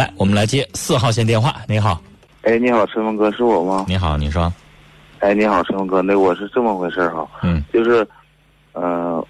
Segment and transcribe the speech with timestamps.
[0.00, 1.56] 来，我们来接四号线电话。
[1.68, 2.00] 你好，
[2.40, 3.84] 哎，你好，春风哥，是我吗？
[3.86, 4.50] 你好，你说，
[5.18, 7.62] 哎，你好，春风哥，那我是这么回事儿哈，嗯。
[7.70, 8.06] 就是，
[8.72, 9.22] 呃，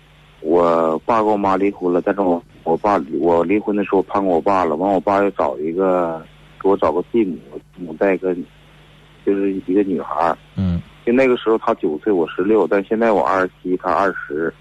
[0.43, 6.25] 我爸跟我妈离婚了，但是我我爸我离婚的时候判过我爸了，完我爸又找一个
[6.63, 7.37] 给我找个继母，
[7.77, 8.33] 继母带个
[9.27, 10.81] 就是一个女孩儿，嗯。
[11.05, 14.55] 就那个时候她九岁，我十六，但现在我二十七，他二十，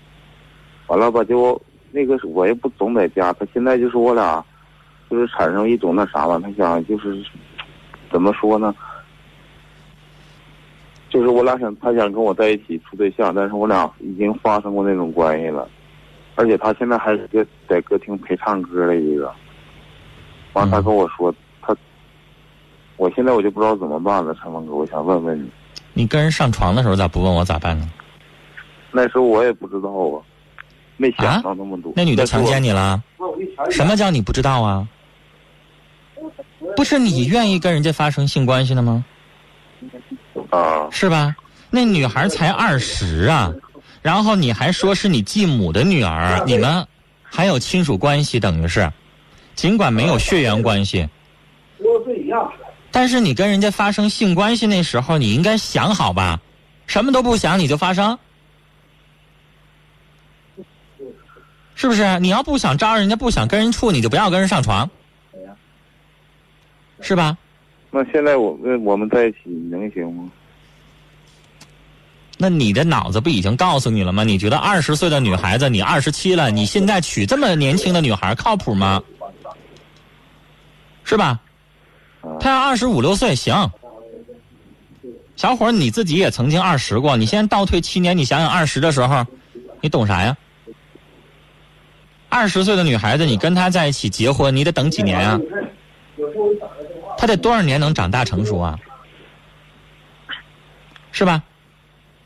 [0.88, 4.44] 完了吧，就那个我也不总在家，她现在就是我俩，
[5.10, 7.24] 就是产生一种那啥吧，他想就是
[8.12, 8.74] 怎么说呢？
[11.10, 15.68] 就是我俩想，他想跟我在一起处对象，但是我俩已经发生过那种关系了，
[16.36, 19.34] 而且他现在还是个在歌厅陪唱歌的一个。
[20.54, 21.76] 完了，他跟我说他，
[22.98, 25.50] 我现在我就不知道怎么办了，陈峰哥，我想问问你。
[25.94, 27.90] 你跟人上床的时候咋不问我咋办呢？
[28.92, 30.22] 那时候我也不知道啊，
[30.98, 31.92] 没想到那么多。
[31.96, 33.02] 那女的强奸你了？
[33.72, 34.88] 什么叫你不知道啊？
[36.76, 39.04] 不是你愿意跟人家发生性关系的吗？
[40.50, 40.88] 啊？
[40.92, 41.36] 是吧？
[41.70, 43.54] 那女孩才二十啊，
[44.02, 46.88] 然后你还说是你继母的女儿，你们
[47.24, 48.92] 还有亲属关系，等于是，
[49.56, 51.08] 尽管没有血缘关系，
[52.90, 56.40] 但是你跟人家发生性关系那时候，你应该想好吧？
[56.88, 58.18] 什么都不想你就发生，
[61.76, 62.20] 是不是？
[62.20, 64.90] 你要不想招人家不想跟人处，你就不要跟人上床，
[67.02, 67.38] 是吧？
[67.92, 69.38] 那现在我们我们在一起
[69.70, 70.30] 能行吗？
[72.38, 74.24] 那你的脑子不已经告诉你了吗？
[74.24, 79.02] 你觉得二十岁的女孩子，你二十七了，你现在娶这么年轻的女孩靠谱吗？
[81.04, 81.40] 是吧？
[82.40, 83.70] 她要二十五六岁行。
[85.36, 89.26] 小伙儿，你自己也曾经二十过，你现在倒退七年，你想想二十的时候，
[89.82, 90.38] 你懂啥呀？
[92.30, 95.40] 二十岁的女孩子，你跟她在一起结婚，你得等几年啊？
[97.20, 98.80] 她得多少年能长大成熟啊？
[101.12, 101.44] 是吧？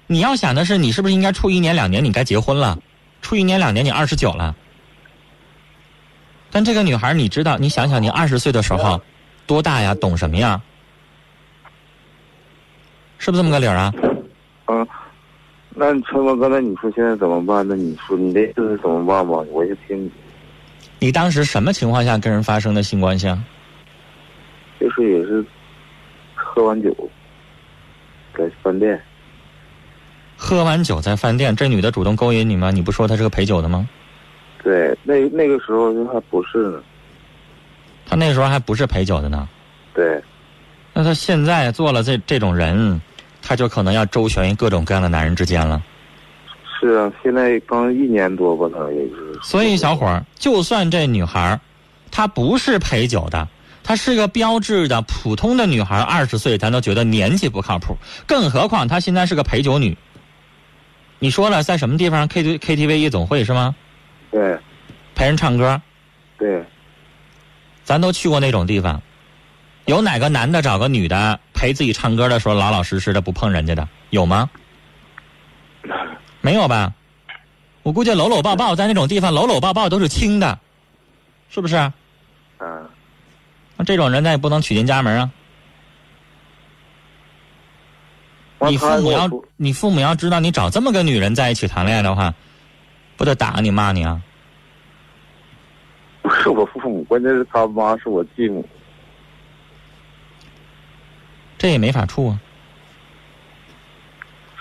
[0.06, 2.78] 你要想的是，你是不是应该处一年两年，你该结婚了？
[3.20, 4.56] 处一年两年，你二十九了。
[6.52, 9.02] 但这个女孩，你知道，你想想，你二十岁的时候
[9.48, 9.96] 多大呀？
[9.96, 10.62] 懂什么呀？
[13.18, 13.92] 是不是这么个理儿啊？
[14.68, 14.88] 嗯，
[15.72, 17.68] 那春哥，刚才你说现在怎么办？
[17.68, 19.40] 那你说你这意思是怎么办吧？
[19.50, 20.12] 我就听，
[21.00, 23.44] 你当时什么情况下跟人发生的性关系啊？
[24.84, 25.46] 就是也是
[26.36, 26.94] 喝完酒，
[28.38, 29.02] 在饭店。
[30.36, 32.70] 喝完酒在饭店，这女的主动勾引你吗？
[32.70, 33.88] 你不说她是个陪酒的吗？
[34.62, 36.84] 对，那那个时候就还不是呢。
[38.06, 39.48] 她那时候还不是陪酒的呢。
[39.94, 40.22] 对，
[40.92, 43.02] 那她现在做了这这种人，
[43.42, 45.82] 她就可能要周旋于各种各样的男人之间了。
[46.66, 49.40] 是啊，现在刚一年多吧，他也是。
[49.42, 51.60] 所以，小伙儿，就算这女孩儿，
[52.12, 53.48] 她不是陪酒的，
[53.84, 59.98] 她是个标志的普通的女孩，二十岁，咱都觉得年纪不靠谱，更何况她现在是个陪酒女。
[61.20, 63.76] 你说了，在什么地方 K K T V 夜总会是吗？
[64.32, 64.58] 对
[65.16, 65.82] 陪人唱歌，
[66.38, 66.66] 对，
[67.84, 69.02] 咱都去过那种地方。
[69.86, 74.50] 有哪个男的找个女的陪自己唱歌的时候老老实实的不碰人家的，有吗？
[76.42, 76.94] 没有吧？
[77.84, 80.58] 我估计搂搂抱抱在那种地方搂搂抱抱都是轻的，
[81.50, 81.76] 是不是？
[82.60, 82.90] 嗯，
[83.84, 85.30] 那这种人咱也不能娶进家门啊！
[88.70, 92.34] 你父母要你父母要知道你找这么个女人在一起谈恋爱的话，
[93.18, 94.22] 不得打你骂你啊！
[96.22, 98.66] 不是我父母，关键是他妈是我继母。
[101.58, 102.40] 这也没法处啊！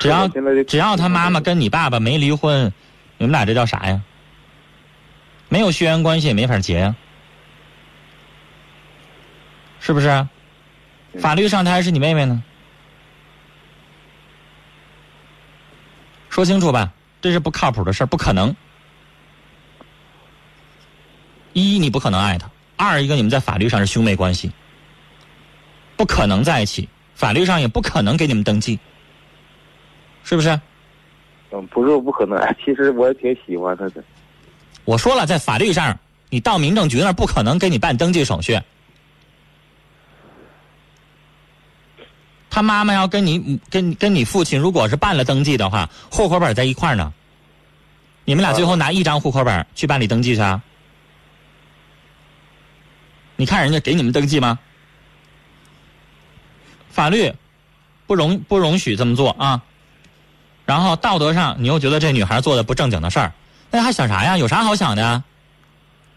[0.00, 0.26] 只要
[0.66, 2.72] 只要他妈妈跟你爸爸没离婚，
[3.18, 4.02] 你们俩这叫啥呀？
[5.48, 6.96] 没有血缘关系也没法结呀，
[9.84, 10.26] 是不是？
[11.20, 12.40] 法律上她还是你妹妹呢。
[16.30, 18.54] 说清楚吧，这是不靠谱的事儿，不可能。
[21.52, 24.52] 一，你不可能爱她；二，一个你们在法律上是兄妹关系，
[25.96, 28.78] 不可能在一起，法律上也不可能给你们登记，
[30.22, 30.58] 是不是？
[31.50, 34.02] 嗯，不是我不可能爱， 其实我也挺喜欢她的。
[34.84, 35.98] 我说了，在法律上，
[36.30, 38.58] 你到民政局那儿不可能给你办登记手续。
[42.52, 47.10] 他妈妈要跟你跟跟你父亲，如果是办了登记的话，户口本在一块儿呢。
[48.26, 50.62] 你们俩最后拿一张户口本去办理登记去啊？
[53.36, 54.58] 你看人家给你们登记吗？
[56.90, 57.32] 法律
[58.06, 59.62] 不容不容许这么做啊。
[60.66, 63.32] 然后道德上，你又觉得这女孩做的不正经的事儿，
[63.70, 64.36] 那还想啥呀？
[64.36, 65.24] 有啥好想的？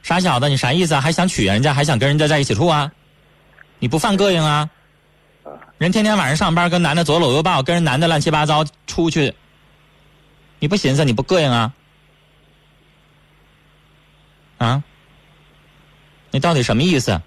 [0.03, 0.99] 傻小子，你啥意思啊？
[0.99, 2.91] 还想娶人家，还想跟人家在一起处啊？
[3.79, 4.69] 你不犯膈应啊？
[5.77, 9.33] 人天天晚上上班跟男的左搂右抱，跟人男的乱七八糟出去，
[10.59, 11.74] 你不寻思你不膈应啊？
[14.57, 14.83] 啊？
[16.31, 17.21] 你到底什么意思？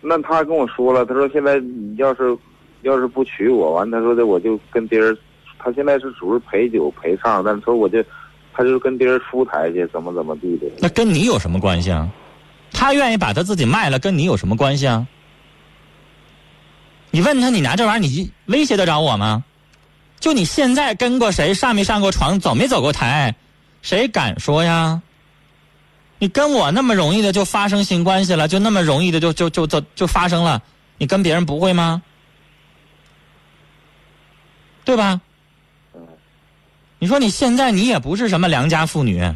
[0.00, 2.36] 那他跟我说了，他说现在你要是
[2.82, 5.16] 要是不娶我，完他说的我就跟别人，
[5.58, 8.04] 他现在是属于陪酒陪唱，但是说我就
[8.52, 10.66] 他就跟别人出台去，怎么怎么地的。
[10.78, 12.08] 那跟你有什么关系啊？
[12.72, 15.06] 他愿意把他自己卖了，跟你有什么关系啊？
[17.12, 19.44] 你问他，你拿这玩意儿，你威胁得着我吗？
[20.18, 23.34] 就你现在跟过谁，上没上过床，走没走过台，
[23.82, 25.02] 谁敢说呀？
[26.18, 30.62] 你跟我那么容易的就发生性关系了，就那么容易的就就就就就发生了，
[30.96, 32.02] 你跟别人不会吗？
[34.84, 35.20] 对吧？
[36.98, 39.34] 你说你现在你也不是什么良家妇女，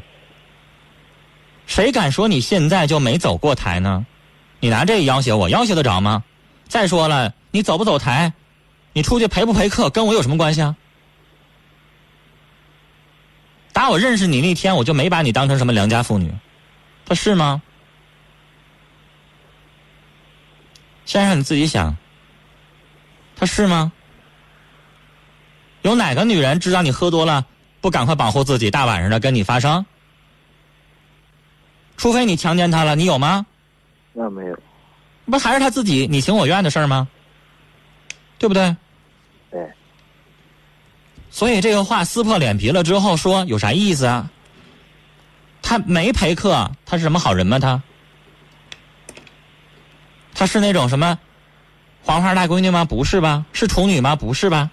[1.67, 4.07] 谁敢说你现在就没走过台呢？
[4.61, 6.25] 你拿这要挟我，要挟得着吗？
[6.69, 8.35] 再说了，你走不走台，
[8.93, 10.77] 你出去陪不陪客，跟我有什么关系啊？
[13.73, 16.31] 打我认识你那天，我就没把你当成什么良家妇女。
[17.07, 17.63] 他是吗，
[21.07, 21.39] 先生？
[21.39, 21.97] 你自己想，
[23.35, 23.91] 他是吗？
[25.81, 27.47] 有哪个女人知道你喝多了
[27.81, 29.87] 不赶快保护自己，大晚上的跟你发生？
[31.97, 33.47] 除非你强奸她了，你有吗？
[34.13, 34.59] 那没有，
[35.25, 37.09] 不还是他自己你情我愿的事儿吗？
[38.39, 38.77] 对不对？
[39.51, 39.73] 对。
[41.31, 44.31] 所以这个话撕破脸皮了之后说有啥意思啊？
[45.63, 47.59] 他没陪客，他是什么好人吗？
[47.59, 47.83] 他，
[50.35, 51.19] 他是那种什么
[52.05, 52.85] 黄花大闺女吗？
[52.85, 53.45] 不是吧？
[53.53, 54.15] 是处女吗？
[54.15, 54.71] 不是吧？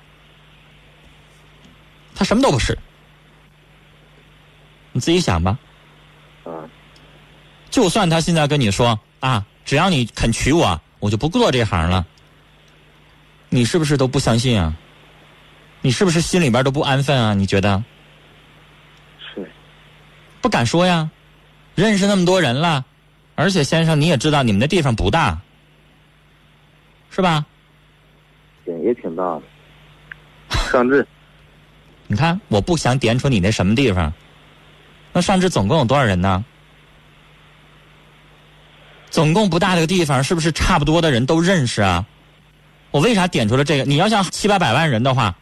[2.16, 2.78] 他什么都不是，
[4.92, 5.58] 你自己想吧。
[6.46, 6.70] 嗯。
[7.72, 12.06] 就算他现在跟你说啊，只要你肯娶我，我就不做这行了，
[13.54, 14.74] 你是不是都不相信啊？
[15.82, 17.36] 你是不是心里边都不安分啊？
[17.36, 17.84] 你觉得？
[19.20, 19.48] 是
[20.42, 21.08] 不敢说呀，
[21.76, 22.84] 认识那么多人了，
[23.36, 25.40] 而且先生你也知道，你们的地方不大，
[27.12, 27.46] 是吧？
[28.66, 29.42] 也也挺大的，
[30.72, 31.06] 上志。
[32.08, 34.12] 你看，我不想点出你那什么地方。
[35.12, 36.44] 那上志总共有多少人呢？
[39.12, 42.04] 总共不大的个地方，是不是差不多的人都认识啊？
[42.94, 43.86] 我为啥点出了这个？
[43.86, 45.36] 你要像七八百万人的话，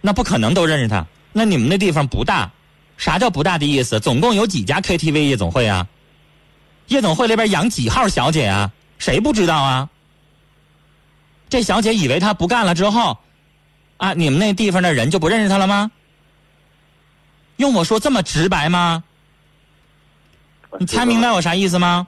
[0.00, 1.04] 那不可能都认识他。
[1.32, 2.52] 那你们那地方不大。
[2.96, 3.98] 啥叫不大的意思？
[3.98, 5.86] 总共有几家 KTV 夜总会啊？
[6.86, 8.72] 夜总会里边养几号小姐啊？
[8.98, 9.88] 谁不知道啊？
[11.48, 13.18] 这小姐以为他不干了之后，
[13.98, 15.90] 啊，你们那地方的人就不认识他了吗？
[17.56, 19.02] 用我说这么直白吗？
[20.78, 22.06] 你猜明白我啥意思吗？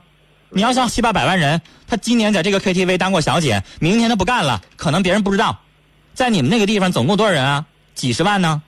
[0.53, 5.57] 你要像七八百万人，他今年在这个 KTV 当过小姐，明天他不干了，可能别人不知道，
[6.13, 7.65] 在你们那个地方总共多少人啊？
[7.95, 8.61] 几十万呢？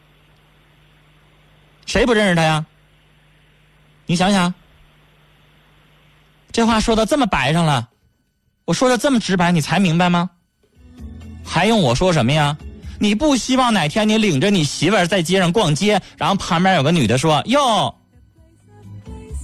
[1.85, 2.65] 谁不认识他呀？
[4.06, 4.53] 你想想，
[6.51, 7.89] 这话说的这么白上了，
[8.65, 10.29] 我说的这么直白，你才明白吗？
[11.45, 12.57] 还用我说什么呀？
[13.00, 17.94] 你不希望哪天你领着你媳妇儿在街上逛街，然后旁边有个女的说：“哟，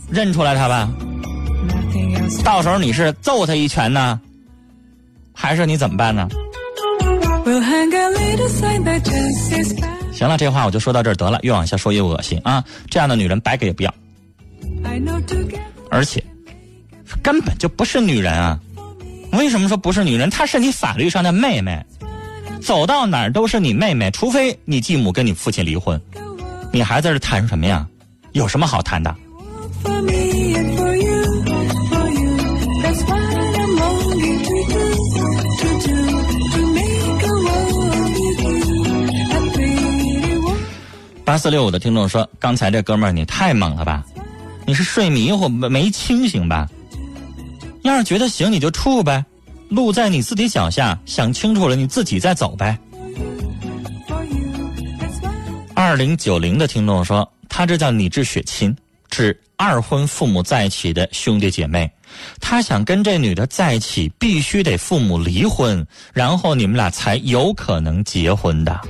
[0.09, 0.89] 认出来他吧？”
[2.43, 4.19] 到时候你是揍他一拳呢，
[5.33, 6.27] 还是你怎么办呢？
[10.13, 12.63] 行了，这话我就说到这儿得了，越往下说越恶心啊！
[12.89, 13.94] 这样的女人白给也不要，
[15.89, 16.23] 而且
[17.23, 18.59] 根本就不是女人啊！
[19.31, 20.30] 为什么说不是女人？
[20.30, 21.83] 她是你法律上的妹妹，
[22.61, 25.99] 走到哪儿都是你妹妹，除非你继母跟你父亲离婚，
[26.71, 27.87] 你还在这谈什么呀？
[28.33, 29.15] 有什么好谈的？
[41.30, 44.04] 八四六五的听众说：“刚才这哥们儿你太猛了吧？
[44.66, 46.68] 你是睡迷糊没清醒吧？
[47.83, 49.24] 要是觉得行你就处呗，
[49.69, 52.76] 路在你自己脚下，想清楚了你自己再走呗。”
[55.76, 58.76] 二零九零的听众说：“他这叫拟制血亲，
[59.12, 61.88] 指二婚父母在一起的兄弟姐妹，
[62.42, 68.81] 他想跟这女的在一起，必须得父母离婚，然后你们俩才有可能结婚的。”